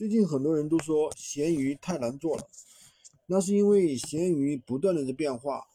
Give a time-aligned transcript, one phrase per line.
[0.00, 2.48] 最近很多人都说闲鱼太难做了，
[3.26, 5.66] 那是因为闲鱼不断的在变化，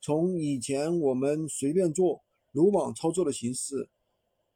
[0.00, 2.22] 从以前我们随便做、
[2.52, 3.88] 鲁莽操作的形式，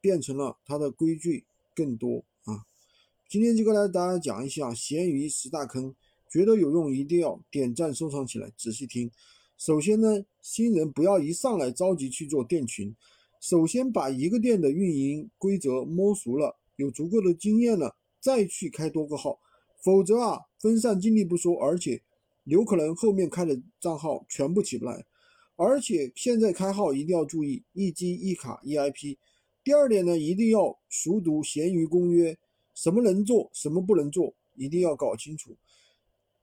[0.01, 1.45] 变成了它的规矩
[1.75, 2.63] 更多啊。
[3.29, 5.93] 今天就跟大家讲一下闲鱼十大坑，
[6.31, 9.11] 觉得有用一定要点赞收藏起来，仔细听。
[9.59, 12.95] 首先呢，新人不要一上来着急去做店群，
[13.41, 17.97] 首先把一个店的运营规则摸熟了，有足够的经验了。
[18.27, 19.39] 再去开多个号，
[19.85, 22.03] 否则啊，分散精力不说，而且
[22.43, 25.07] 有可能后面开的账号全部起不来。
[25.55, 29.17] 而且现在开号一定要注意一机一卡一 IP。
[29.63, 32.37] 第二点呢，一定要熟读闲鱼公约，
[32.75, 35.57] 什么能做，什么不能做，一定要搞清楚。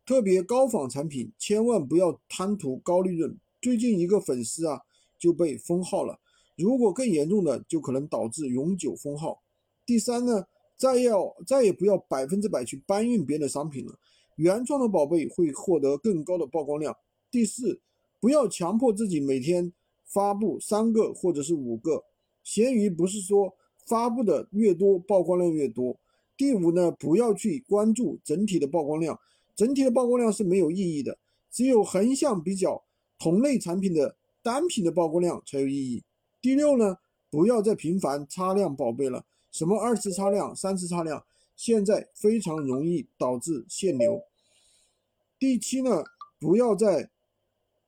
[0.05, 3.37] 特别高仿产品，千万不要贪图高利润。
[3.61, 4.79] 最近一个粉丝啊
[5.19, 6.17] 就被封号了，
[6.55, 9.43] 如果更严重的，就可能导致永久封号。
[9.85, 10.45] 第三呢？
[10.83, 13.97] 再要再也不要百分之百去搬运别人的商品了，
[14.35, 16.93] 原创的宝贝会获得更高的曝光量。
[17.31, 17.79] 第四，
[18.19, 19.71] 不要强迫自己每天
[20.03, 22.03] 发布三个或者是五个，
[22.43, 23.55] 闲鱼不是说
[23.87, 25.97] 发布的越多曝光量越多。
[26.35, 29.17] 第五呢，不要去关注整体的曝光量，
[29.55, 31.17] 整体的曝光量是没有意义的，
[31.49, 32.83] 只有横向比较
[33.17, 36.03] 同类产品的单品的曝光量才有意义。
[36.41, 36.97] 第六呢，
[37.31, 39.23] 不要再频繁擦亮宝贝了。
[39.53, 41.23] 什么二次擦亮、三次擦亮，
[41.55, 44.19] 现在非常容易导致限流。
[45.37, 46.03] 第七呢，
[46.39, 47.11] 不要再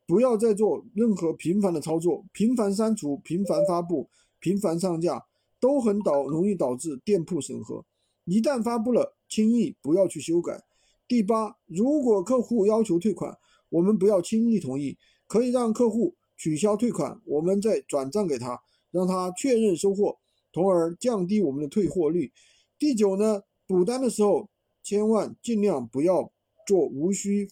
[0.05, 4.07] 不要再做任何频繁的操作，频繁删除、频繁发布、
[4.39, 5.25] 频繁上架，
[5.59, 7.83] 都很导容易导致店铺审核。
[8.25, 10.63] 一旦发布了，轻易不要去修改。
[11.07, 13.35] 第八，如果客户要求退款，
[13.69, 20.19] 我们不要轻易同意，可以让客户取消退款，我们再转账给他，让他确认收货。
[20.55, 22.31] 从而降低我们的退货率。
[22.79, 24.49] 第九呢，补单的时候
[24.81, 26.31] 千万尽量不要
[26.65, 27.45] 做无需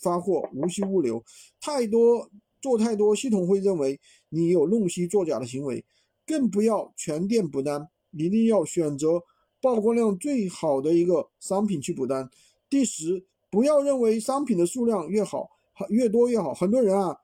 [0.00, 1.20] 发货、无需物流，
[1.60, 2.30] 太多
[2.62, 5.84] 做太多，系统会认为你有弄虚作假的行为。
[6.24, 9.20] 更不要全店补单，一定要选择
[9.60, 12.30] 曝光量最好的一个商品去补单。
[12.70, 15.50] 第十，不要认为商品的数量越好，
[15.88, 16.54] 越多越好。
[16.54, 17.16] 很多人啊，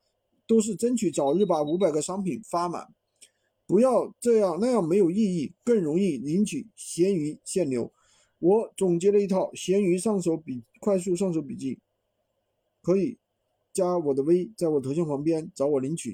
[0.48, 2.88] 都是争取早日把五百个商品发满。
[3.70, 7.88] 不要这样，那样没有意义，更容易引起闲鱼限流。
[8.40, 11.78] 我总结了一套闲鱼上手笔快速上手笔记，
[12.82, 13.16] 可以
[13.72, 16.08] 加我的微，在我头像旁边找我领取。